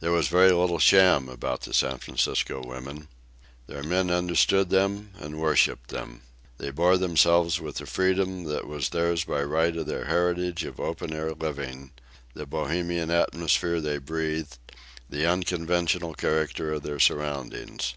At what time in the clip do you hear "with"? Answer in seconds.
7.58-7.76